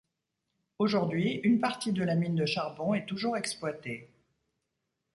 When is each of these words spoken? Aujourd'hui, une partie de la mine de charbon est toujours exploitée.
Aujourd'hui, 0.79 1.33
une 1.43 1.59
partie 1.59 1.91
de 1.93 2.03
la 2.03 2.15
mine 2.15 2.33
de 2.33 2.47
charbon 2.47 2.95
est 2.95 3.05
toujours 3.05 3.37
exploitée. 3.37 4.09